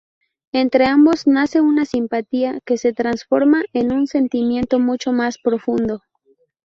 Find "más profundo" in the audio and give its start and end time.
5.13-6.01